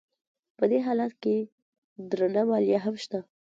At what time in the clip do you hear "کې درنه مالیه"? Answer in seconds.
1.23-2.79